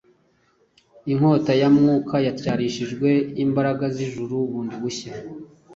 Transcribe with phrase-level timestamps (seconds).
[1.11, 3.09] Inkota ya Mwuka yatyarishijwe
[3.43, 5.13] imbaraga z’ijuru bundi bushya